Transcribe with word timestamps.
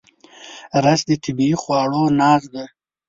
رس 0.83 1.01
د 1.09 1.11
طبیعي 1.23 1.55
خواړو 1.61 2.03
ناز 2.19 2.43
ده 2.53 2.63